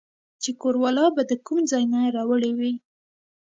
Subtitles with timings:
[0.41, 2.73] چې کور والا به د کوم ځاے نه راوړې وې